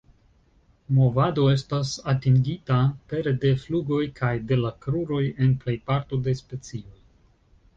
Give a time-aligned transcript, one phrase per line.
[0.99, 2.77] Movado estas atingita
[3.11, 6.99] pere de flugoj kaj de la kruroj en plejparto de specioj.